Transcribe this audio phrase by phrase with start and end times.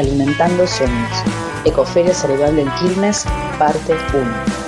[0.00, 1.10] Alimentando Sueños.
[1.64, 3.24] Ecoferia Saludable en Quilmes,
[3.58, 4.60] parte 1.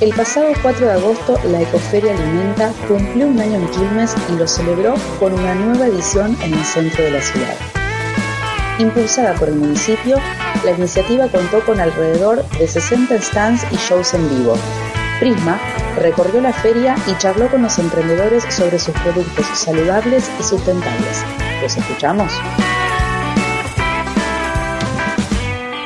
[0.00, 4.48] El pasado 4 de agosto, la Ecoferia Alimenta cumplió un año en Quilmes y lo
[4.48, 7.54] celebró con una nueva edición en el centro de la ciudad.
[8.78, 10.16] Impulsada por el municipio,
[10.64, 14.56] la iniciativa contó con alrededor de 60 stands y shows en vivo.
[15.20, 15.60] Prisma
[15.98, 21.24] recorrió la feria y charló con los emprendedores sobre sus productos saludables y sustentables.
[21.62, 22.32] ¿Los escuchamos?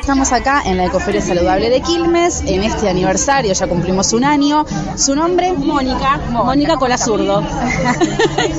[0.05, 4.63] Estamos acá en la Ecoferia Saludable de Quilmes, en este aniversario, ya cumplimos un año.
[4.95, 5.51] ¿Su nombre?
[5.53, 7.41] Mónica, Mónica Colazurdo.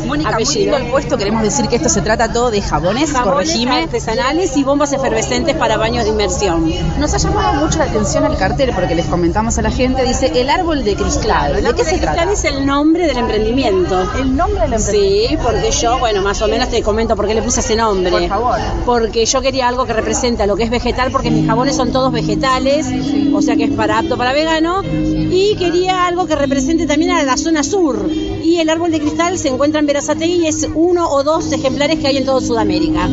[0.08, 4.56] Mónica, apellido el puesto, queremos decir que esto se trata todo de jabones, jabones artesanales
[4.56, 6.68] y bombas efervescentes para baños de inmersión.
[6.98, 10.32] Nos ha llamado mucho la atención el cartel porque les comentamos a la gente, dice
[10.34, 11.62] el árbol de cristal.
[11.62, 12.24] ¿De qué se trata?
[12.24, 14.10] es el nombre del emprendimiento.
[14.18, 15.30] ¿El nombre del emprendimiento?
[15.30, 18.10] Sí, porque yo, bueno, más o menos te comento por qué le puse ese nombre.
[18.10, 18.58] Por favor.
[18.84, 21.92] Porque yo quería algo que represente a lo que es vegetal porque mis jabones son
[21.92, 22.86] todos vegetales,
[23.34, 27.22] o sea que es para apto para vegano, y quería algo que represente también a
[27.24, 28.10] la zona sur.
[28.10, 31.98] Y el árbol de cristal se encuentra en Verazategui y es uno o dos ejemplares
[31.98, 33.08] que hay en toda Sudamérica.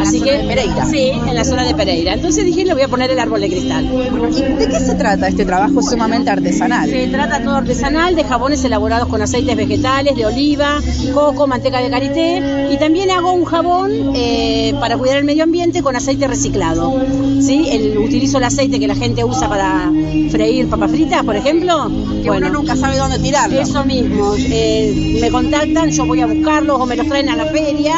[0.00, 0.86] En Así que, de Pereira.
[0.86, 2.14] Sí, en la zona de Pereira.
[2.14, 3.84] Entonces dije, le voy a poner el árbol de cristal.
[3.84, 6.88] ¿Y de qué se trata este trabajo sumamente artesanal?
[6.88, 10.80] Se trata todo artesanal, de jabones elaborados con aceites vegetales, de oliva,
[11.12, 12.68] coco, manteca de karité.
[12.72, 16.94] Y también hago un jabón eh, para cuidar el medio ambiente con aceite reciclado.
[17.40, 17.68] ¿Sí?
[17.70, 19.90] El, utilizo el aceite que la gente usa para
[20.30, 21.90] freír papas fritas, por ejemplo.
[22.22, 23.60] Que uno nunca sabe dónde tirarlo.
[23.60, 24.34] Eso mismo.
[24.38, 27.94] Eh, me contactan, yo voy a buscarlos o me los traen a la feria.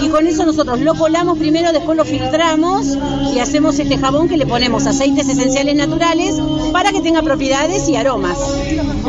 [0.00, 2.96] Y con eso nosotros lo colamos primero, después lo filtramos
[3.34, 6.34] y hacemos este jabón que le ponemos aceites esenciales naturales
[6.72, 8.38] para que tenga propiedades y aromas.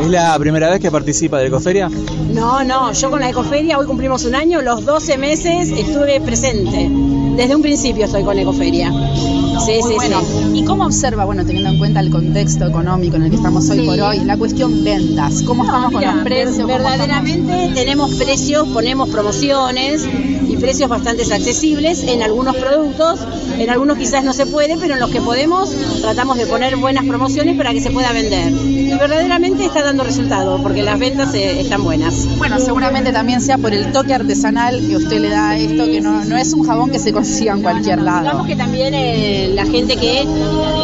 [0.00, 1.90] ¿Es la primera vez que participa de Ecoferia?
[2.32, 6.90] No, no, yo con la Ecoferia hoy cumplimos un año, los 12 meses estuve presente.
[7.36, 8.92] Desde un principio estoy con Ecoferia.
[9.64, 10.20] Sí, sí, bueno.
[10.52, 13.86] ¿Y cómo observa, bueno, teniendo en cuenta el contexto económico en el que estamos hoy
[13.86, 15.42] por hoy, la cuestión ventas?
[15.42, 16.66] ¿Cómo estamos con los precios?
[16.66, 20.06] Verdaderamente tenemos precios, ponemos promociones
[20.64, 23.20] precios bastante accesibles en algunos productos,
[23.58, 25.70] en algunos quizás no se puede, pero en los que podemos
[26.00, 28.50] tratamos de poner buenas promociones para que se pueda vender.
[28.50, 32.26] Y verdaderamente está dando resultado, porque las ventas eh, están buenas.
[32.38, 36.00] Bueno, seguramente también sea por el toque artesanal que usted le da a esto, que
[36.00, 38.22] no, no es un jabón que se consiga en cualquier lado.
[38.22, 40.24] Digamos que también eh, la gente que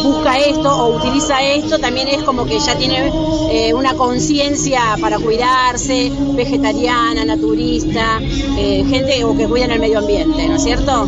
[0.03, 3.11] busca esto o utiliza esto también es como que ya tiene
[3.51, 8.21] eh, una conciencia para cuidarse, vegetariana, naturista,
[8.61, 11.07] gente o que cuida el medio ambiente, ¿no es cierto?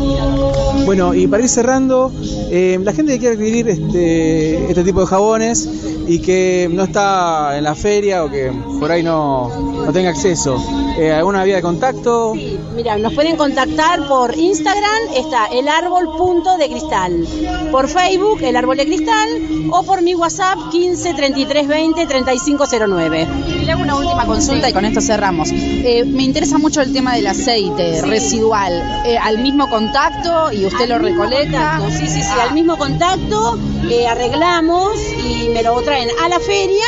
[0.85, 2.11] Bueno, y para ir cerrando,
[2.51, 5.69] eh, la gente que quiere adquirir este, este tipo de jabones
[6.07, 10.57] y que no está en la feria o que por ahí no, no tenga acceso,
[10.97, 12.33] eh, ¿alguna vía de contacto?
[12.35, 17.25] Sí, mira, nos pueden contactar por Instagram, está el árbol punto de cristal,
[17.71, 19.29] por Facebook, el árbol de cristal,
[19.71, 23.27] o por mi WhatsApp 15 33 20 3509.
[23.65, 25.49] Le hago una última consulta y con esto cerramos.
[25.51, 28.42] Eh, me interesa mucho el tema del aceite residual,
[29.05, 31.79] eh, al mismo contacto y usted lo recolecta.
[31.89, 33.57] Sí, sí, sí, al mismo contacto
[34.07, 36.85] arreglamos y me lo traen a la feria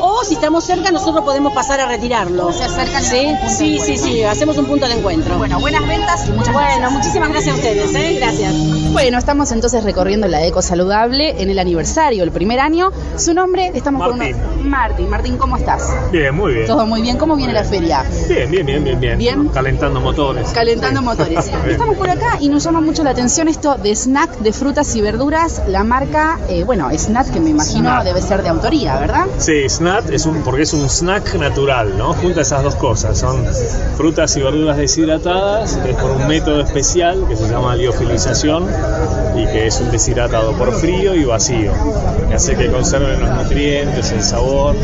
[0.00, 2.52] o si estamos cerca nosotros podemos pasar a retirarlo.
[2.52, 5.38] Se acercan sí, sí, sí, sí, hacemos un punto de encuentro.
[5.38, 8.16] Bueno, buenas ventas y muchas bueno, muchísimas gracias a ustedes, ¿eh?
[8.18, 8.54] gracias.
[8.92, 12.90] Bueno, estamos entonces recorriendo la Eco Saludable en el aniversario, el primer año.
[13.16, 14.36] Su nombre, estamos Martín.
[14.36, 14.70] con uno...
[14.70, 15.10] Martín.
[15.10, 15.92] Martín, ¿cómo estás?
[16.10, 16.66] Bien, muy bien.
[16.66, 17.16] Todo muy bien.
[17.16, 18.04] ¿Cómo viene la feria?
[18.28, 19.18] Bien, bien, bien, bien, bien.
[19.18, 19.48] ¿Bien?
[19.48, 20.48] Calentando motores.
[20.50, 21.50] Calentando motores.
[21.68, 25.00] Estamos por acá y nos llama mucho la atención esto de snack de frutas y
[25.00, 29.26] verduras, la marca, eh, bueno, snack que me imagino debe ser de autoría, ¿verdad?
[29.38, 32.14] Sí, snack es un porque es un snack natural, ¿no?
[32.14, 33.44] Junta esas dos cosas, son
[33.96, 38.66] frutas y verduras deshidratadas, que es por un método especial que se llama liofilización
[39.36, 41.72] y que es un deshidratado por frío y vacío,
[42.28, 44.74] que hace que conserven los nutrientes, el sabor.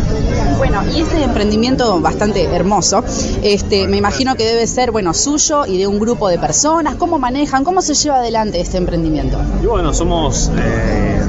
[0.58, 3.02] Bueno, y este emprendimiento bastante hermoso,
[3.42, 7.18] este, me imagino que debe ser, bueno, suyo y de un grupo de personas, ¿cómo
[7.18, 9.38] manejan, cómo se lleva adelante este emprendimiento?
[9.62, 10.50] Y bueno, somos...
[10.56, 11.20] Eh,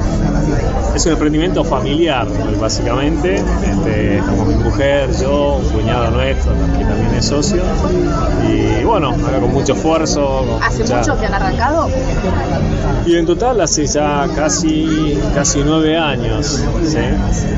[0.96, 2.26] es un emprendimiento familiar,
[2.58, 3.34] básicamente.
[3.34, 7.62] Este, estamos mi mujer, yo, un cuñado nuestro, que también es socio.
[8.48, 10.58] Y bueno, acá con mucho esfuerzo.
[10.62, 11.88] ¿Hace mucho que han arrancado?
[13.06, 16.62] Y en total hace ya casi, casi nueve años.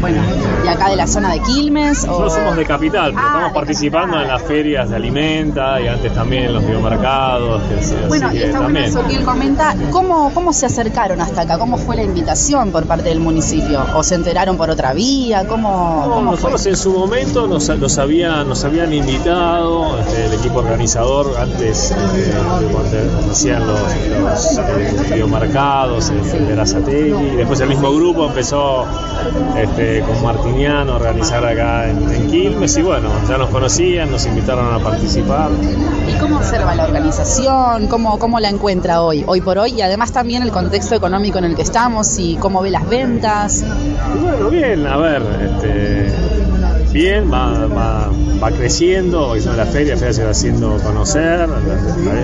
[0.00, 0.22] Bueno,
[0.64, 2.04] ¿y acá de la zona de Quilmes?
[2.04, 6.12] Nosotros somos de Capital, pero ah, estamos participando en las ferias de Alimenta y antes
[6.12, 7.62] también en los biomercados.
[8.08, 9.74] bueno, y está bueno eso que él comenta.
[9.90, 11.58] ¿Cómo, ¿Cómo se acercaron hasta acá?
[11.58, 13.84] ¿Cómo fue la invitación por parte del municipio?
[13.94, 15.46] ¿O se enteraron por otra vía?
[15.46, 21.92] ¿Cómo, en su momento nos, nos, habían, nos habían invitado, este, el equipo organizador antes,
[21.92, 22.32] eh,
[22.72, 26.56] cuando hacían los, los eh, videomarcados, el de
[27.36, 28.86] después el mismo grupo empezó
[29.56, 34.24] este, con Martiniano a organizar acá en, en Quilmes, y bueno, ya nos conocían, nos
[34.26, 35.50] invitaron a participar.
[36.08, 37.86] ¿Y cómo observa la organización?
[37.88, 39.74] ¿Cómo, ¿Cómo la encuentra hoy, hoy por hoy?
[39.74, 43.62] Y además también el contexto económico en el que estamos y cómo ve las ventas.
[43.62, 46.37] Y bueno, bien, a ver, este,
[46.92, 48.10] bien, va,
[48.56, 51.48] creciendo, hoy la feria, la feria se va haciendo conocer,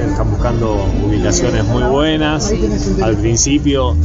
[0.09, 2.53] están buscando ubicaciones muy buenas,
[3.03, 3.97] al principio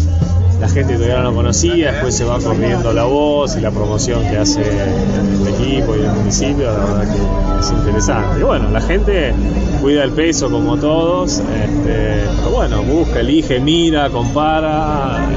[0.59, 4.37] la gente todavía no conocía, después se va corriendo la voz y la promoción que
[4.37, 8.39] hace el equipo y el municipio, la verdad que es interesante.
[8.41, 9.33] Y bueno, la gente
[9.81, 15.29] cuida el peso como todos, este, pero bueno, busca, elige, mira, compara.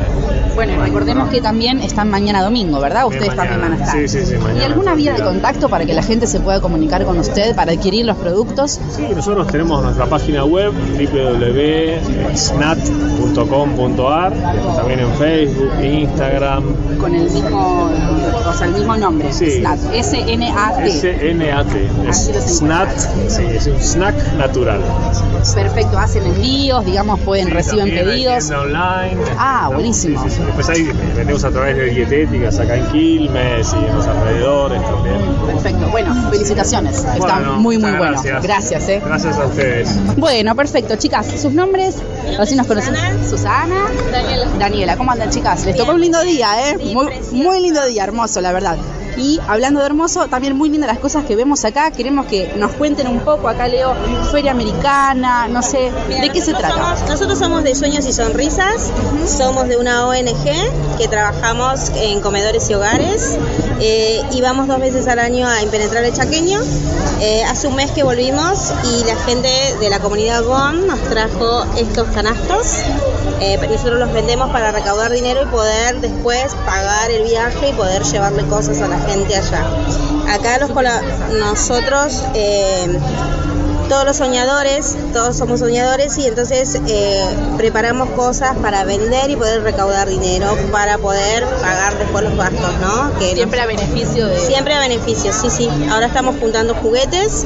[0.55, 3.07] Bueno, recordemos que también están mañana domingo, ¿verdad?
[3.07, 3.51] Ustedes mañana.
[3.51, 4.01] también van a estar.
[4.01, 4.61] Sí, sí, sí, mañana.
[4.61, 7.73] ¿Y alguna vía de contacto para que la gente se pueda comunicar con usted para
[7.73, 8.81] adquirir los productos?
[8.95, 10.73] Sí, nosotros tenemos nuestra página web
[13.13, 14.33] www.snat.com.ar,
[14.77, 16.63] también en Facebook, Instagram,
[16.99, 17.91] Con el mismo,
[18.47, 19.33] o sea, el mismo nombre.
[19.33, 19.51] Sí.
[19.61, 19.79] SNAT.
[19.95, 20.87] S-N-A-T.
[20.89, 22.89] S-N-A-T, es Snat,
[23.29, 24.81] sí, es un snack natural.
[25.55, 28.51] Perfecto, hacen envíos, digamos, pueden, Sí, reciben pedidos.
[28.51, 29.17] online.
[29.39, 30.23] Ah, buenísimo.
[30.29, 30.42] Sí.
[30.47, 35.17] Después ahí vendemos a través de dietéticas acá en Quilmes y en los alrededores también.
[35.47, 35.89] Perfecto.
[35.91, 36.97] Bueno, felicitaciones.
[36.99, 38.13] Está Bueno, muy, muy muchas bueno.
[38.23, 38.43] gracias.
[38.43, 39.03] Gracias, ¿eh?
[39.05, 40.17] Gracias a ustedes.
[40.17, 41.27] Bueno, perfecto, chicas.
[41.41, 41.97] ¿Sus nombres?
[42.39, 43.01] Así nos conocemos.
[43.29, 43.77] Susana.
[44.11, 44.47] Daniela.
[44.59, 45.65] Daniela, ¿cómo andan, chicas?
[45.65, 46.79] Les tocó un lindo día, ¿eh?
[46.93, 48.77] Muy, muy lindo día, hermoso, la verdad.
[49.17, 51.91] Y hablando de hermoso, también muy lindas las cosas que vemos acá.
[51.91, 53.49] Queremos que nos cuenten un poco.
[53.49, 53.95] Acá leo
[54.31, 56.75] Feria Americana, no sé, Mira, ¿de qué se trata?
[56.75, 58.91] somos- nosotros somos de Sueños y Sonrisas,
[59.27, 63.37] somos de una ONG que trabajamos en comedores y hogares
[63.81, 66.61] eh, y vamos dos veces al año a Impenetrar el Chaqueño.
[67.21, 69.49] Eh, hace un mes que volvimos y la gente
[69.81, 72.67] de la comunidad GON nos trajo estos canastos.
[73.41, 78.03] Eh, nosotros los vendemos para recaudar dinero y poder después pagar el viaje y poder
[78.05, 79.67] llevarle cosas a la gente allá.
[80.29, 80.71] Acá los
[81.39, 82.99] nosotros eh,
[83.93, 87.27] todos los soñadores, todos somos soñadores y entonces eh,
[87.59, 93.19] preparamos cosas para vender y poder recaudar dinero para poder pagar después los gastos, ¿no?
[93.19, 94.41] Que Siempre a beneficio de...
[94.41, 95.69] Siempre a beneficio, sí, sí.
[95.91, 97.45] Ahora estamos juntando juguetes.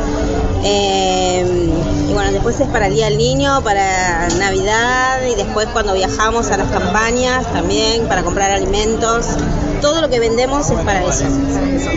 [0.64, 1.70] Eh,
[2.08, 6.50] y bueno, después es para el Día del Niño, para Navidad y después cuando viajamos
[6.50, 9.26] a las campañas también, para comprar alimentos.
[9.80, 11.24] Todo lo que vendemos es para eso.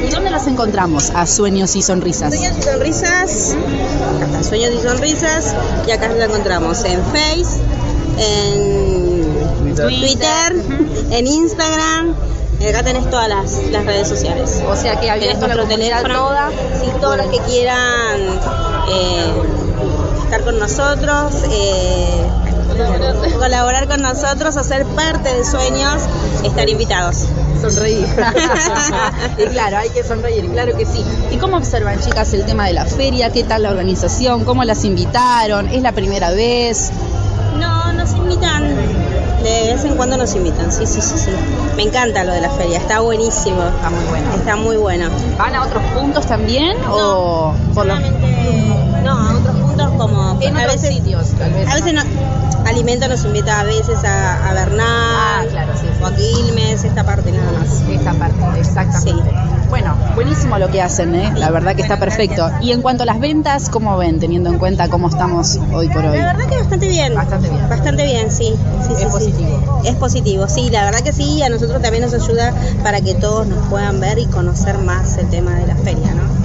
[0.05, 1.11] ¿Y dónde las encontramos?
[1.11, 2.33] A Sueños y Sonrisas.
[2.33, 3.55] Sueños y sonrisas,
[4.47, 5.55] Sueños y sonrisas,
[5.87, 7.61] y acá la encontramos en Face,
[8.17, 10.55] en Twitter,
[11.11, 12.15] en Instagram,
[12.59, 14.61] y acá tenés todas las, las redes sociales.
[14.67, 16.49] O sea que Tenés abierto nuestro teléfono, toda.
[16.49, 18.19] sí, todos los que quieran
[18.89, 19.33] eh,
[20.23, 22.27] estar con nosotros, eh,
[23.39, 26.03] colaborar con nosotros ser parte de Sueños,
[26.43, 27.25] estar invitados.
[27.61, 28.07] Sonreír.
[29.37, 31.03] y claro, hay que sonreír, claro que sí.
[31.31, 33.31] ¿Y cómo observan, chicas, el tema de la feria?
[33.31, 34.45] ¿Qué tal la organización?
[34.45, 35.67] ¿Cómo las invitaron?
[35.67, 36.91] ¿Es la primera vez?
[37.57, 38.98] No, nos invitan.
[39.43, 41.31] De vez en cuando nos invitan, sí, sí, sí, sí.
[41.77, 43.63] Me encanta lo de la feria, está buenísimo.
[43.63, 44.33] Está muy bueno.
[44.35, 45.09] Está muy bueno.
[45.37, 46.77] ¿Van a otros puntos también?
[46.89, 51.67] ¿O Solamente, no, a otros puntos como En a otros veces, sitios, tal vez.
[51.69, 52.01] a veces no,
[52.65, 56.03] Alimento nos invita a veces a, a Bernal Ah, claro, sí, sí.
[56.03, 57.81] o a Quilmes, esta parte nada más.
[57.89, 59.31] Esta parte, exactamente.
[59.69, 61.31] Bueno, buenísimo lo que hacen, ¿eh?
[61.35, 62.49] La verdad que está perfecto.
[62.61, 66.03] Y en cuanto a las ventas, ¿cómo ven, teniendo en cuenta cómo estamos hoy por
[66.05, 66.17] hoy?
[66.17, 67.13] La verdad que bastante bien.
[67.15, 67.69] Bastante bien.
[67.69, 68.55] Bastante bien, sí.
[68.87, 69.11] sí, Es sí, sí.
[69.11, 69.81] positivo.
[69.85, 70.69] Es positivo, sí.
[70.71, 71.41] La verdad que sí.
[71.43, 72.51] A nosotros también nos ayuda
[72.83, 76.38] para que todos nos puedan ver y conocer más el tema de la feria, ¿no?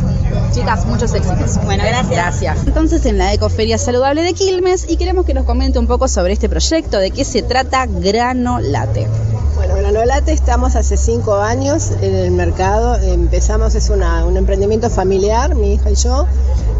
[0.54, 1.58] Chicas, muchos éxitos.
[1.64, 2.10] Bueno, gracias.
[2.10, 2.58] Gracias.
[2.66, 6.32] Entonces, en la Ecoferia Saludable de Quilmes y queremos que nos comente un poco sobre
[6.32, 9.08] este proyecto, de qué se trata Granolate.
[9.56, 12.96] Bueno, Granolate estamos hace cinco años en el mercado.
[12.96, 16.26] Empezamos, es una- un emprendimiento familiar, mi hija y yo.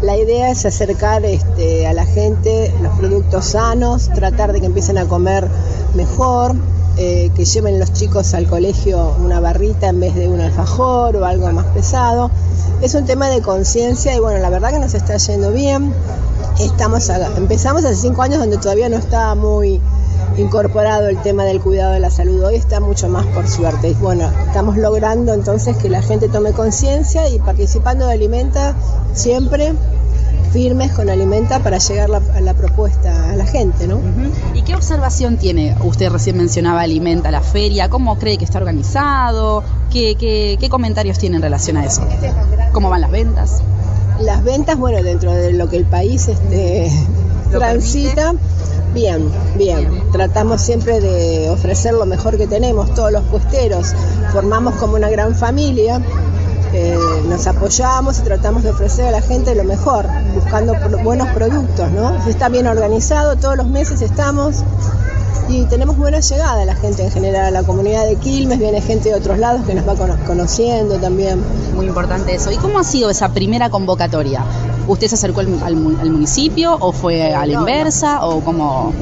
[0.01, 4.97] La idea es acercar este, a la gente los productos sanos, tratar de que empiecen
[4.97, 5.47] a comer
[5.95, 6.55] mejor,
[6.97, 11.25] eh, que lleven los chicos al colegio una barrita en vez de un alfajor o
[11.25, 12.31] algo más pesado.
[12.85, 15.91] Es un tema de conciencia y bueno, la verdad que nos está yendo bien.
[16.59, 19.81] Estamos a- empezamos hace cinco años donde todavía no estaba muy
[20.37, 22.43] incorporado el tema del cuidado de la salud.
[22.43, 23.95] Hoy está mucho más por suerte.
[23.99, 28.75] Bueno, estamos logrando entonces que la gente tome conciencia y participando de Alimenta
[29.15, 29.73] siempre
[30.53, 33.99] firmes con Alimenta para llegar la- a la propuesta a la gente, ¿no?
[34.53, 35.75] ¿Y qué observación tiene?
[35.83, 37.89] Usted recién mencionaba Alimenta la feria.
[37.89, 39.63] ¿Cómo cree que está organizado?
[39.91, 42.01] ¿Qué, qué, qué comentarios tiene en relación a eso?
[42.75, 43.61] ¿Cómo van las ventas?
[44.19, 46.91] Las ventas, bueno, dentro de lo que el país este,
[47.51, 48.33] transita,
[48.93, 50.03] bien, bien.
[50.11, 53.93] Tratamos siempre de ofrecer lo mejor que tenemos, todos los puesteros.
[54.33, 56.01] Formamos como una gran familia.
[56.73, 56.97] eh,
[57.29, 62.27] nos apoyamos y tratamos de ofrecer a la gente lo mejor, buscando buenos productos, ¿no?
[62.27, 64.65] Está bien organizado, todos los meses estamos
[65.49, 69.09] y tenemos buena llegada la gente en general, a la comunidad de Quilmes, viene gente
[69.09, 71.39] de otros lados que nos va cono- conociendo también.
[71.75, 72.51] Muy importante eso.
[72.51, 74.43] ¿Y cómo ha sido esa primera convocatoria?
[74.87, 77.59] ¿Usted se acercó al, al mu- al municipio o fue a la No, no.
[77.69, 78.93] inversa o cómo?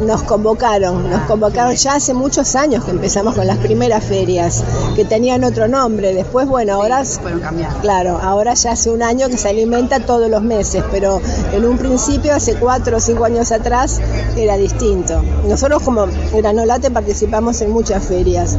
[0.00, 4.62] Nos convocaron, nos convocaron ya hace muchos años que empezamos con las primeras ferias,
[4.94, 6.14] que tenían otro nombre.
[6.14, 7.80] Después, bueno, ahora, fueron cambiando.
[7.80, 11.20] claro, ahora ya hace un año que se alimenta todos los meses, pero
[11.52, 14.00] en un principio, hace cuatro o cinco años atrás,
[14.36, 15.20] era distinto.
[15.48, 18.56] Nosotros como Granolate participamos en muchas ferias,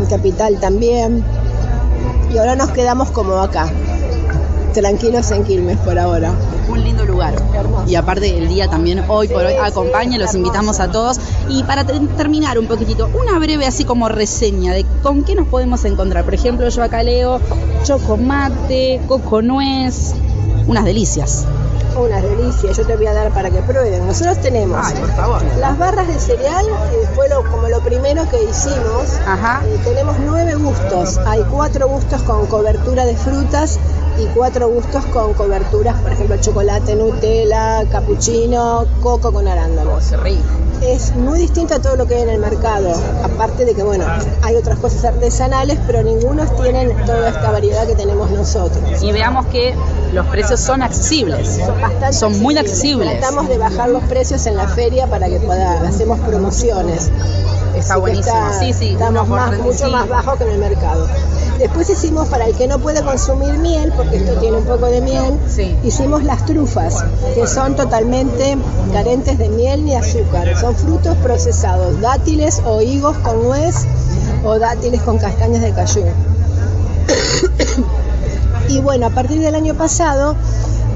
[0.00, 1.24] en Capital también,
[2.32, 3.70] y ahora nos quedamos como acá,
[4.72, 6.32] tranquilos en Quilmes por ahora.
[6.68, 7.34] Un lindo lugar.
[7.86, 11.18] Y aparte el día también hoy por hoy acompaña, los invitamos a todos.
[11.48, 15.48] Y para te- terminar un poquitito, una breve así como reseña de con qué nos
[15.48, 16.24] podemos encontrar.
[16.24, 17.40] Por ejemplo, yo acá leo
[17.84, 20.14] chocomate, coco nuez,
[20.66, 21.44] unas delicias.
[21.98, 24.06] Unas delicias, yo te voy a dar para que prueben.
[24.06, 25.42] Nosotros tenemos Ay, por favor.
[25.58, 29.18] las barras de cereal, que fue lo- como lo primero que hicimos.
[29.26, 29.60] Ajá.
[29.66, 31.18] Eh, tenemos nueve gustos.
[31.26, 33.78] Hay cuatro gustos con cobertura de frutas
[34.20, 40.12] y cuatro gustos con coberturas, por ejemplo, chocolate, Nutella, cappuccino, coco con arándanos.
[40.22, 40.42] Rico.
[40.82, 42.92] Es muy distinto a todo lo que hay en el mercado.
[43.22, 44.04] Aparte de que, bueno,
[44.42, 49.02] hay otras cosas artesanales, pero ningunos tienen toda esta variedad que tenemos nosotros.
[49.02, 49.74] Y veamos que
[50.12, 51.58] los precios son accesibles.
[51.80, 53.20] Bastante Son muy accesibles.
[53.20, 57.10] Tratamos de bajar los precios en la feria para que pueda, hacemos promociones.
[57.80, 58.36] Está Así buenísimo.
[58.36, 58.88] está- sí, sí.
[58.92, 59.90] Estamos más, mucho 35.
[59.96, 61.06] más bajo que en el mercado.
[61.58, 65.00] Después hicimos para el que no puede consumir miel, porque esto tiene un poco de
[65.02, 65.76] miel, Sí.
[65.82, 68.56] hicimos las trufas, que son totalmente
[68.92, 70.56] carentes de miel ni azúcar.
[70.58, 73.74] Son frutos procesados, dátiles o higos con nuez
[74.44, 76.04] o dátiles con castañas de cayú.
[78.68, 80.36] Y bueno, a partir del año pasado,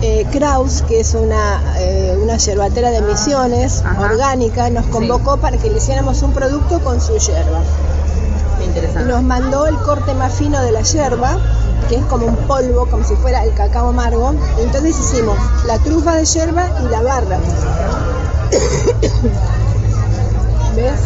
[0.02, 4.02] eh, Kraus, que es una, eh, una yerbatera de misiones Ajá.
[4.02, 7.60] orgánica, nos convocó para que le hiciéramos un producto con su yerba.
[8.58, 9.10] Qué interesante.
[9.10, 11.38] Nos mandó el corte más fino de la yerba,
[11.88, 14.34] que es como un polvo, como si fuera el cacao amargo.
[14.58, 15.36] Entonces hicimos
[15.66, 17.38] la trufa de yerba y la barra.
[20.76, 21.00] ¿Ves?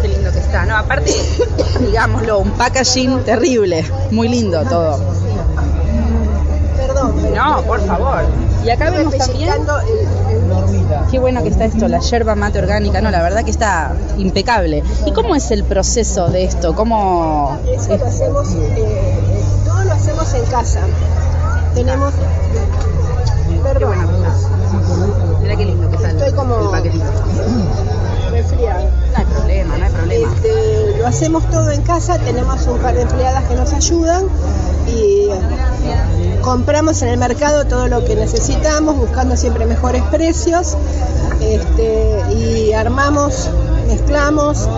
[0.00, 0.76] Qué lindo que está, ¿no?
[0.76, 1.12] Aparte,
[1.80, 3.84] digámoslo, un packaging terrible.
[4.10, 5.11] Muy lindo todo.
[7.34, 8.22] No, por favor.
[8.64, 9.50] Y acá vemos también.
[11.10, 14.82] Qué bueno que está esto, la yerba mate orgánica, no, la verdad que está impecable.
[15.06, 16.74] ¿Y cómo es el proceso de esto?
[16.74, 20.80] ¿Cómo Eso lo hacemos, eh, todo lo hacemos en casa.
[21.74, 22.12] Tenemos.
[23.62, 23.94] Perdón,
[25.42, 27.04] Mira qué lindo que está el, Estoy como- el paquetito.
[28.30, 28.80] resfriado.
[29.12, 30.32] No hay problema, no hay problema.
[30.34, 34.24] Este, lo hacemos todo en casa, tenemos un par de empleadas que nos ayudan
[34.88, 35.28] y
[36.42, 40.76] compramos en el mercado todo lo que necesitamos, buscando siempre mejores precios
[41.40, 43.48] este, y armamos,
[43.86, 44.68] mezclamos,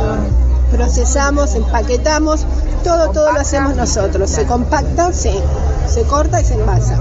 [0.70, 2.46] procesamos, empaquetamos,
[2.82, 4.30] todo, todo lo hacemos nosotros.
[4.30, 5.34] Se compacta, sí,
[5.88, 6.98] se corta y se envasa.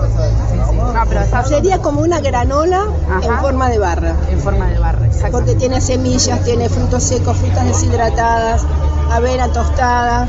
[1.23, 2.85] Está Sería como una granola
[3.21, 4.15] en forma de barra.
[4.29, 5.37] en forma de barra, exacto.
[5.37, 8.63] Porque tiene semillas, tiene frutos secos, frutas deshidratadas,
[9.11, 10.27] avena tostada,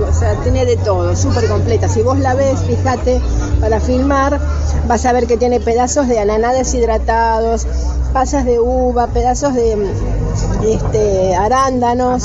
[0.00, 1.88] o sea, tiene de todo, súper completa.
[1.88, 3.20] Si vos la ves, fíjate,
[3.60, 4.38] para filmar,
[4.86, 7.66] vas a ver que tiene pedazos de ananá deshidratados,
[8.12, 9.76] pasas de uva, pedazos de
[10.66, 12.24] este, arándanos,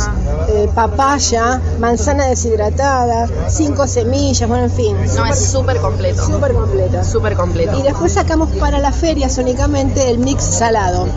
[0.50, 6.26] eh, papaya, manzana deshidratada, cinco semillas, bueno, en fin, No, es súper completo.
[6.26, 7.04] súper completa.
[7.04, 7.78] Súper completo.
[7.78, 11.08] Y después sacamos para las ferias únicamente el mix salado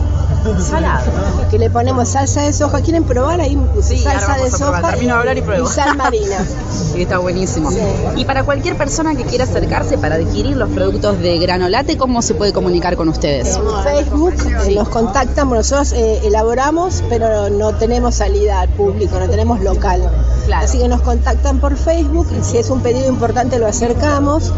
[0.59, 1.03] Salado.
[1.49, 2.81] que le ponemos salsa de soja.
[2.81, 3.41] ¿Quieren probar?
[3.41, 5.67] Ahí puse Sí, salsa de soja y pruebo.
[5.67, 6.37] sal marina.
[6.91, 7.71] Sí, está buenísimo.
[7.71, 7.77] Sí.
[8.17, 12.33] Y para cualquier persona que quiera acercarse para adquirir los productos de Granolate, ¿cómo se
[12.33, 13.55] puede comunicar con ustedes?
[13.55, 14.33] En Facebook
[14.67, 20.01] eh, nos contactan, nosotros eh, elaboramos, pero no tenemos salida al público, no tenemos local.
[20.47, 20.65] Claro.
[20.65, 24.51] Así que nos contactan por Facebook y si es un pedido importante lo acercamos.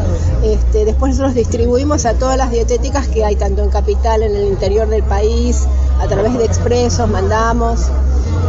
[0.44, 4.48] Este, después nosotros distribuimos a todas las dietéticas que hay, tanto en capital, en el
[4.48, 5.68] interior del país,
[6.00, 7.90] a través de expresos, mandamos.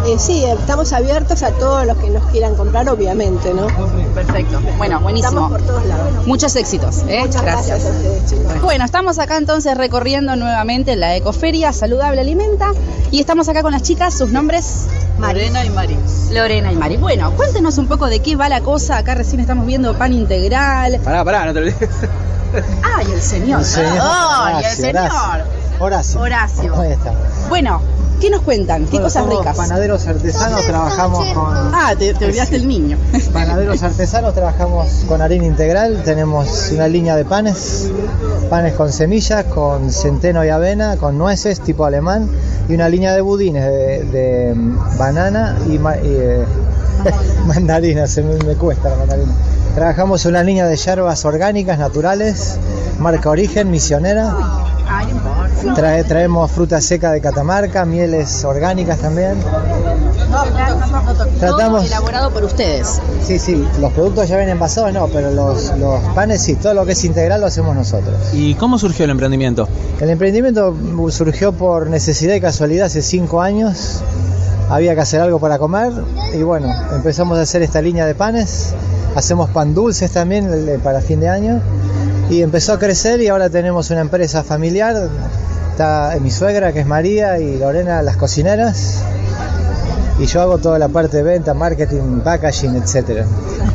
[0.06, 3.66] Eh, sí, estamos abiertos a todos los que nos quieran comprar, obviamente, ¿no?
[4.14, 4.60] Perfecto.
[4.76, 5.30] Bueno, buenísimo.
[5.30, 6.26] Estamos por todos lados.
[6.26, 7.20] Muchos éxitos, ¿eh?
[7.20, 8.60] Muchas gracias a ustedes, chicos.
[8.60, 12.72] Bueno, estamos acá entonces recorriendo nuevamente la ecoferia Saludable Alimenta
[13.10, 14.86] y estamos acá con las chicas, sus nombres
[15.18, 15.96] Lorena y Mari.
[16.32, 16.96] Lorena y Mari.
[16.96, 18.98] Bueno, cuéntenos un poco de qué va la cosa.
[18.98, 21.00] Acá recién estamos viendo pan integral.
[21.02, 21.88] Pará, pará, no te olvides.
[22.82, 23.60] Ah, y el señor.
[23.60, 23.98] El señor.
[24.00, 25.10] Oh, y el señor.
[25.80, 26.20] Horacio.
[26.20, 26.74] Horacio.
[26.80, 27.12] Ahí está.
[27.48, 27.80] Bueno,
[28.20, 28.84] ¿qué nos cuentan?
[28.84, 29.56] ¿Qué Bueno, cosas somos ricas?
[29.56, 31.46] Panaderos artesanos, trabajamos con.
[31.74, 32.96] Ah, te, te olvidaste el niño.
[33.32, 36.02] Panaderos artesanos, trabajamos con harina integral.
[36.04, 37.90] Tenemos una línea de panes,
[38.50, 42.28] panes con semillas, con centeno y avena, con nueces tipo alemán,
[42.68, 44.54] y una línea de budines de, de
[44.98, 46.44] banana y, ma- y, eh,
[47.46, 49.32] mandarina, se me, me cuesta la mandarina.
[49.74, 52.58] Trabajamos una línea de yerbas orgánicas, naturales,
[53.00, 54.32] marca Origen, misionera.
[55.74, 59.34] Trae- traemos fruta seca de Catamarca, mieles orgánicas también.
[59.40, 63.00] Todo Tratamos- elaborado por ustedes.
[63.26, 66.84] Sí, sí, los productos ya vienen envasados, no, pero los, los panes sí, todo lo
[66.84, 68.14] que es integral lo hacemos nosotros.
[68.32, 69.68] ¿Y cómo surgió el emprendimiento?
[70.00, 70.74] El emprendimiento
[71.10, 74.00] surgió por necesidad y casualidad hace cinco años.
[74.70, 75.92] Había que hacer algo para comer
[76.34, 78.74] y bueno, empezamos a hacer esta línea de panes.
[79.14, 81.60] Hacemos pan dulces también eh, para fin de año
[82.30, 85.08] y empezó a crecer y ahora tenemos una empresa familiar.
[85.70, 89.04] Está mi suegra que es María y Lorena las cocineras
[90.18, 93.26] y yo hago toda la parte de venta, marketing, packaging, etcétera.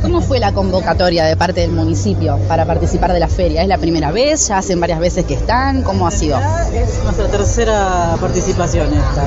[0.02, 3.62] ¿Cómo fue la convocatoria de parte del municipio para participar de la feria?
[3.62, 4.48] ¿Es la primera vez?
[4.48, 5.84] ¿Ya hacen varias veces que están?
[5.84, 6.38] ¿Cómo ha sido?
[6.74, 9.26] Es nuestra tercera participación esta.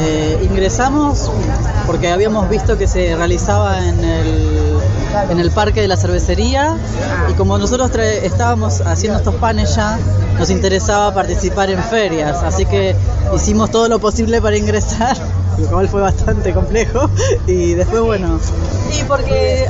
[0.00, 1.30] Eh, ingresamos
[1.86, 4.77] porque habíamos visto que se realizaba en el,
[5.30, 6.76] en el parque de la cervecería.
[7.30, 9.98] Y como nosotros estábamos haciendo estos panes ya,
[10.38, 12.94] nos interesaba participar en ferias, así que
[13.34, 15.16] hicimos todo lo posible para ingresar,
[15.58, 17.10] lo cual fue bastante complejo.
[17.46, 18.38] Y después bueno,
[18.98, 19.66] y porque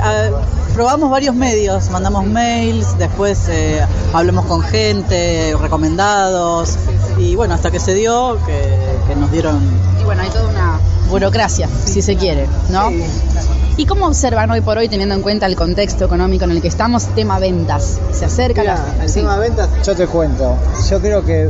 [0.73, 6.75] probamos varios medios, mandamos mails, después eh, hablamos con gente, recomendados.
[7.17, 8.77] Y bueno, hasta que se dio que,
[9.07, 9.59] que nos dieron
[9.99, 10.79] Y bueno, hay toda una
[11.09, 12.89] burocracia, si se quiere, ¿no?
[13.79, 16.67] ¿Y cómo observan hoy por hoy, teniendo en cuenta el contexto económico en el que
[16.67, 17.97] estamos, tema ventas?
[18.11, 19.21] ¿Se acerca Mira, la el sí.
[19.21, 20.57] tema ventas, yo te cuento.
[20.89, 21.49] Yo creo que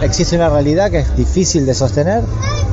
[0.00, 2.22] existe una realidad que es difícil de sostener,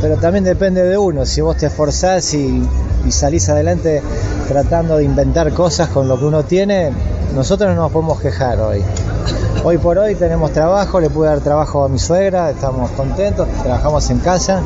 [0.01, 1.25] pero también depende de uno.
[1.25, 2.61] Si vos te esforzás y,
[3.03, 4.03] y salís adelante
[4.47, 6.91] tratando de inventar cosas con lo que uno tiene,
[7.33, 8.83] nosotros no nos podemos quejar hoy.
[9.63, 14.07] Hoy por hoy tenemos trabajo, le pude dar trabajo a mi suegra, estamos contentos, trabajamos
[14.11, 14.61] en casa,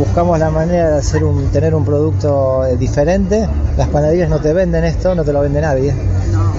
[0.00, 3.46] buscamos la manera de hacer un, tener un producto eh, diferente.
[3.76, 5.94] Las panaderías no te venden esto, no te lo vende nadie.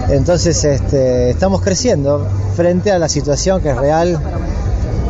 [0.09, 4.19] Entonces este, estamos creciendo frente a la situación que es real,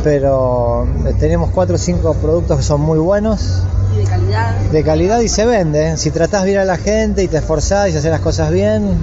[0.02, 3.64] pero eh, tenemos cuatro o cinco productos que son muy buenos,
[3.94, 4.56] Y de calidad.
[4.72, 5.98] de calidad y se venden.
[5.98, 8.96] Si tratás bien a la gente y te esforzás y haces las cosas bien,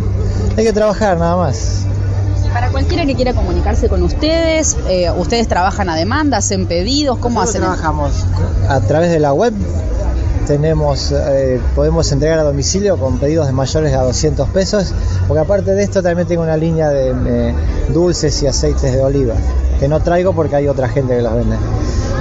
[0.58, 1.82] hay que trabajar nada más.
[2.54, 7.40] Para cualquiera que quiera comunicarse con ustedes, eh, ustedes trabajan a demanda, hacen pedidos, ¿cómo
[7.42, 7.80] Nosotros hacen?
[7.82, 8.26] trabajamos
[8.68, 9.54] a través de la web.
[10.48, 14.94] Tenemos, eh, podemos entregar a domicilio con pedidos de mayores a 200 pesos,
[15.28, 17.54] porque aparte de esto también tengo una línea de eh,
[17.94, 19.36] dulces y aceites de oliva,
[19.80, 21.56] que no traigo porque hay otra gente que los vende.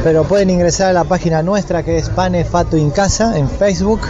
[0.05, 4.01] Pero pueden ingresar a la página nuestra que es Pane Fato en Casa en Facebook.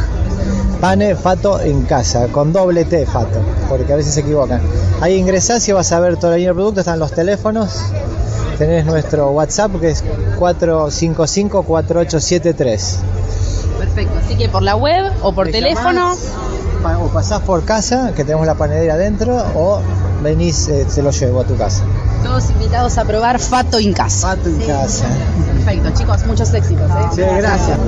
[0.81, 4.61] Pane Fato en Casa, con doble T Fato, porque a veces se equivocan.
[5.01, 7.81] Ahí ingresás y vas a ver toda la línea de productos, están los teléfonos.
[8.59, 10.05] Tenés nuestro WhatsApp que es
[10.39, 12.97] 455-4873.
[13.79, 16.15] Perfecto, así que por la web o por teléfono.
[16.15, 19.81] llamás, O pasás por casa, que tenemos la panadera adentro, o
[20.23, 21.83] venís, eh, se lo llevo a tu casa.
[22.25, 24.29] Todos invitados a probar Fato en casa.
[24.29, 25.07] Fato en casa.
[25.69, 26.91] Perfecto, chicos, muchos éxitos.
[26.91, 26.95] ¿eh?
[27.15, 27.79] Sí, gracias.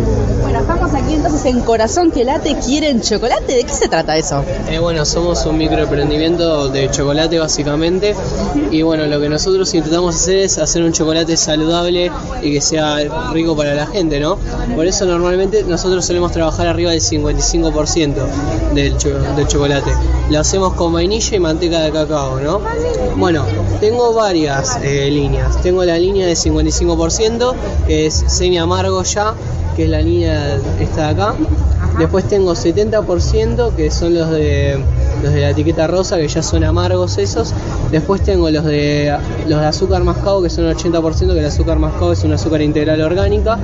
[0.43, 3.55] Bueno, estamos aquí entonces en Corazón que late, quieren chocolate.
[3.55, 4.45] ¿De qué se trata eso?
[4.69, 8.14] Eh, bueno, somos un microemprendimiento de chocolate básicamente
[8.71, 12.11] y bueno, lo que nosotros intentamos hacer es hacer un chocolate saludable
[12.43, 12.97] y que sea
[13.33, 14.37] rico para la gente, ¿no?
[14.77, 18.14] Por eso normalmente nosotros solemos trabajar arriba del 55%
[18.75, 19.90] del, cho- del chocolate.
[20.29, 22.61] Lo hacemos con vainilla y manteca de cacao, ¿no?
[23.16, 23.45] Bueno,
[23.81, 25.61] tengo varias eh, líneas.
[25.62, 27.55] Tengo la línea de 55%,
[27.87, 29.35] que es semi amargo ya,
[29.76, 31.35] que es la línea esta de acá.
[31.98, 34.78] Después tengo 70% que son los de
[35.22, 37.52] los de la etiqueta rosa que ya son amargos esos.
[37.90, 39.14] Después tengo los de
[39.46, 43.00] los de azúcar mascado que son 80% que el azúcar mascado es un azúcar integral
[43.02, 43.59] orgánica.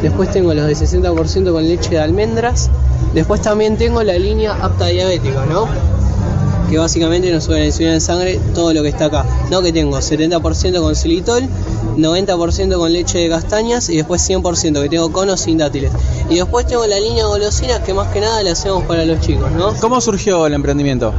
[0.00, 2.70] Después tengo los de 60% con leche de almendras.
[3.14, 5.66] Después también tengo la línea apta diabética, ¿no?
[6.72, 9.26] Que básicamente nos suben insulina en sangre todo lo que está acá.
[9.50, 11.42] No que tengo 70% con xilitol,
[11.98, 15.92] 90% con leche de castañas y después 100% que tengo conos sin dátiles.
[16.30, 19.20] Y después tengo la línea de golosinas que más que nada la hacemos para los
[19.20, 19.74] chicos, ¿no?
[19.82, 21.12] ¿Cómo surgió el emprendimiento?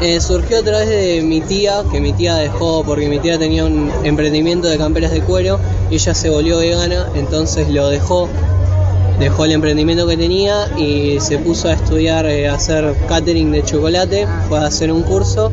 [0.00, 3.64] Eh, surgió a través de mi tía, que mi tía dejó porque mi tía tenía
[3.64, 8.28] un emprendimiento de camperas de cuero y ella se volvió vegana, entonces lo dejó,
[9.18, 13.62] dejó el emprendimiento que tenía y se puso a estudiar, eh, a hacer catering de
[13.62, 15.50] chocolate, fue a hacer un curso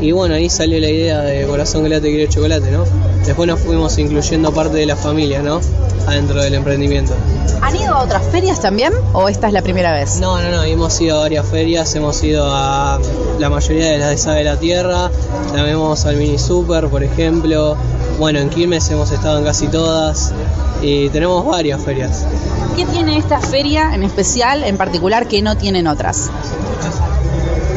[0.00, 2.84] y bueno, ahí salió la idea de Corazón que late quiere chocolate, ¿no?
[3.26, 5.60] Después nos fuimos incluyendo parte de la familia, ¿no?
[6.06, 7.12] Adentro del emprendimiento.
[7.60, 10.18] ¿Han ido a otras ferias también o esta es la primera vez?
[10.18, 12.98] No, no, no, hemos ido a varias ferias, hemos ido a
[13.38, 15.10] la mayoría de las de Sabe la Tierra,
[15.52, 17.76] también vamos al Mini Super, por ejemplo.
[18.18, 20.32] Bueno, en Quilmes hemos estado en casi todas
[20.80, 22.24] y tenemos varias ferias.
[22.76, 26.30] ¿Qué tiene esta feria en especial, en particular, que no tienen otras?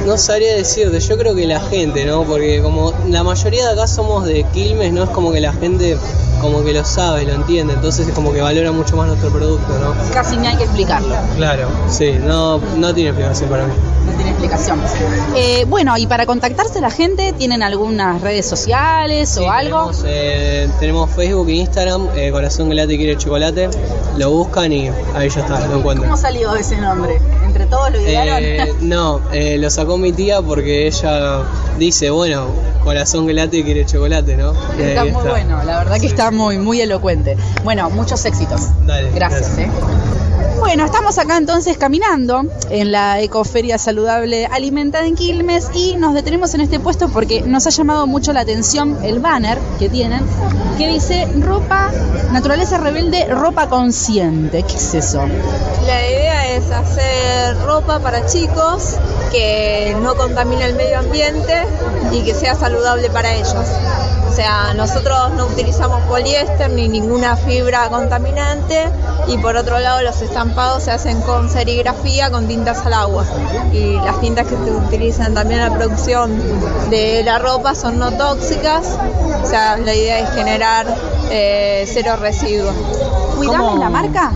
[0.06, 2.23] No sabría decirte, yo creo que la gente, ¿no?
[2.23, 5.97] Porque como la mayoría de acá somos de Quilmes, no es como que la gente
[6.41, 9.79] como que lo sabe, lo entiende, entonces es como que valora mucho más nuestro producto,
[9.79, 9.95] ¿no?
[10.13, 11.15] Casi ni hay que explicarlo.
[11.38, 13.73] Claro, sí, no, no tiene explicación para mí.
[14.05, 14.81] No tiene explicación.
[15.35, 19.91] Eh, bueno, y para contactarse la gente, ¿tienen algunas redes sociales Sí, o algo?
[19.91, 23.69] Tenemos, eh, tenemos Facebook e Instagram, eh, Corazón que late quiere chocolate,
[24.17, 26.09] lo buscan y ahí ya está, lo encuentran.
[26.09, 27.19] ¿Cómo salió ese nombre?
[27.45, 28.43] ¿Entre todos lo idearon?
[28.81, 31.43] No, eh, lo sacó mi tía porque ella
[31.77, 32.47] dice, bueno,
[32.83, 34.53] corazón que late quiere chocolate, ¿no?
[34.77, 37.37] Está muy bueno, la verdad que está muy, muy elocuente.
[37.63, 38.61] Bueno, muchos éxitos.
[38.85, 40.32] Dale, Gracias, gracias.
[40.63, 46.54] Bueno, estamos acá entonces caminando en la Ecoferia Saludable Alimentada en Quilmes y nos detenemos
[46.54, 50.23] en este puesto porque nos ha llamado mucho la atención el banner que tienen
[50.78, 51.91] que dice ropa,
[52.32, 54.63] naturaleza rebelde, ropa consciente.
[54.63, 55.26] ¿Qué es eso?
[55.86, 58.95] La idea es hacer ropa para chicos
[59.34, 61.65] que no contamine el medio ambiente
[62.13, 63.65] y que sea saludable para ellos.
[64.33, 68.89] O sea, nosotros no utilizamos poliéster ni ninguna fibra contaminante
[69.27, 73.25] y por otro lado los estampados se hacen con serigrafía con tintas al agua
[73.71, 76.41] y las tintas que se utilizan también en la producción
[76.89, 78.97] de la ropa son no tóxicas,
[79.43, 80.87] o sea, la idea es generar
[81.29, 82.73] eh, cero residuos.
[83.37, 84.31] ¿Cuidame la marca?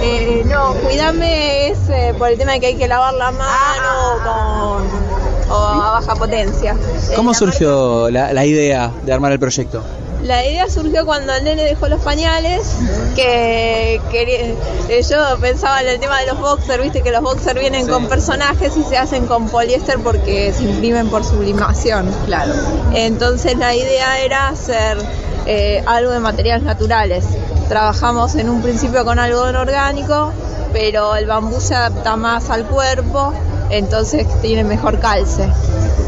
[0.00, 4.22] Eh, no, cuidame es eh, por el tema de que hay que lavar la mano
[4.24, 6.76] con, o a baja potencia.
[7.16, 9.82] ¿Cómo la surgió la, la idea de armar el proyecto?
[10.22, 12.66] La idea surgió cuando el nene dejó los pañales,
[13.14, 17.84] que eh, yo pensaba en el tema de los boxers, viste que los boxers vienen
[17.84, 17.90] Sí.
[17.90, 22.10] con personajes y se hacen con poliéster porque se imprimen por sublimación.
[22.26, 22.52] Claro.
[22.94, 24.98] Entonces la idea era hacer
[25.46, 27.24] eh, algo de materiales naturales.
[27.68, 30.32] Trabajamos en un principio con algodón orgánico,
[30.72, 33.32] pero el bambú se adapta más al cuerpo,
[33.70, 35.48] entonces tiene mejor calce.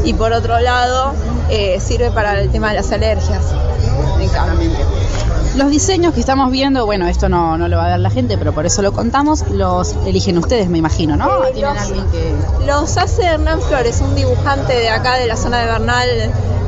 [0.03, 1.13] Y por otro lado,
[1.49, 3.43] eh, sirve para el tema de las alergias.
[5.55, 8.37] Los diseños que estamos viendo, bueno, esto no, no lo va a ver la gente,
[8.37, 11.43] pero por eso lo contamos, los eligen ustedes, me imagino, ¿no?
[11.43, 12.33] Eh, Tienen los- alguien que...
[12.65, 16.07] Los hace Hernán Flores, un dibujante de acá de la zona de Bernal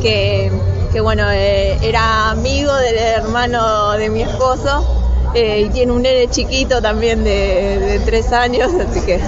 [0.02, 0.52] que,
[0.92, 4.86] que bueno, eh, era amigo del hermano de mi esposo
[5.34, 9.20] eh, y tiene un nene chiquito también de, de tres años, así que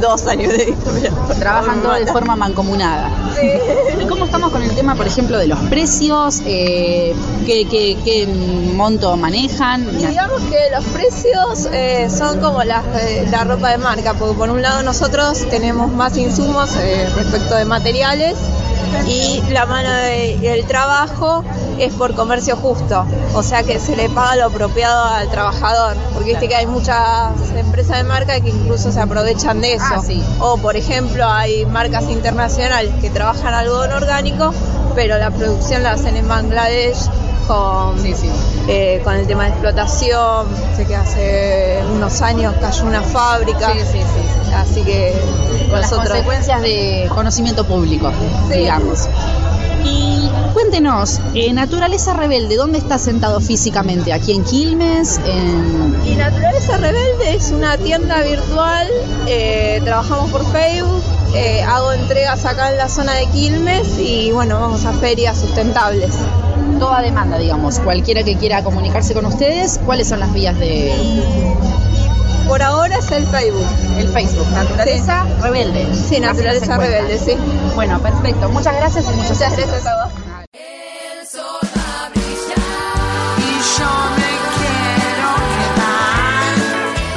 [0.00, 0.74] dos años de.
[1.38, 3.10] Trabajan todos de forma mancomunada.
[4.00, 6.40] ¿Y cómo estamos con el tema, por ejemplo, de los precios?
[6.46, 7.14] Eh,
[7.46, 9.82] ¿qué, qué, qué monto manejan?
[10.00, 12.82] Y digamos que los precios eh, son como la
[13.44, 16.70] ropa de marca, porque por un lado nosotros tenemos más insumos
[17.16, 18.36] respecto de materiales
[19.08, 21.44] y la mano de- y el trabajo
[21.78, 26.30] es por comercio justo, o sea que se le paga lo apropiado al trabajador, porque
[26.30, 29.84] viste que hay muchas empresas de marca que incluso se aprovechan de eso.
[29.90, 30.22] Ah, sí.
[30.40, 34.52] O por ejemplo hay marcas internacionales que trabajan algodón orgánico,
[34.94, 37.08] pero la producción la hacen en Bangladesh
[37.46, 37.96] con,
[38.68, 40.46] eh, con el tema de explotación.
[40.76, 43.72] Sé que hace unos años cayó una fábrica.
[43.72, 44.52] Sí, sí, sí.
[44.54, 45.12] Así que
[45.68, 46.08] Con las nosotros.
[46.10, 48.10] consecuencias de conocimiento público,
[48.50, 49.08] digamos.
[49.84, 54.12] Y cuéntenos, eh, Naturaleza Rebelde, ¿dónde está sentado físicamente?
[54.12, 55.20] ¿Aquí en Quilmes?
[55.26, 55.96] En...
[56.06, 58.88] Y Naturaleza Rebelde es una tienda virtual,
[59.26, 61.02] eh, trabajamos por Facebook,
[61.34, 66.14] eh, hago entregas acá en la zona de Quilmes y bueno, vamos a ferias sustentables.
[66.78, 67.78] Toda demanda, digamos.
[67.80, 70.92] Cualquiera que quiera comunicarse con ustedes, ¿cuáles son las vías de...?
[72.46, 73.66] Por ahora es el Facebook.
[73.98, 75.86] El Facebook, Naturaleza Rebelde.
[75.94, 76.76] Sí, Naturaleza.
[76.76, 77.36] Rebelde, sí.
[77.74, 78.48] Bueno, perfecto.
[78.50, 80.23] Muchas gracias y muchas gracias a vos.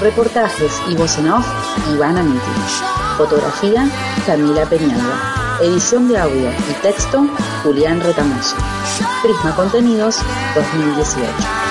[0.01, 1.47] Reportajes y voz en off,
[1.91, 2.39] Ivana Nitti.
[3.17, 3.89] Fotografía,
[4.27, 5.57] Camila Peñalba.
[5.59, 7.27] Edición de audio y texto,
[7.63, 8.55] Julián Retamoso.
[9.23, 10.19] Prisma Contenidos
[10.53, 11.66] 2018.